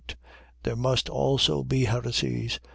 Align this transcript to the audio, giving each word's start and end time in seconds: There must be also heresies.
There 0.63 0.75
must 0.75 1.05
be 1.05 1.11
also 1.11 1.63
heresies. 1.71 2.59